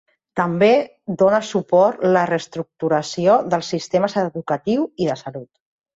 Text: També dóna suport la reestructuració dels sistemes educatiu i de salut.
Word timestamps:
També 0.39 0.69
dóna 1.21 1.41
suport 1.49 2.01
la 2.17 2.23
reestructuració 2.31 3.35
dels 3.55 3.69
sistemes 3.75 4.17
educatiu 4.23 4.89
i 5.05 5.11
de 5.13 5.21
salut. 5.25 5.51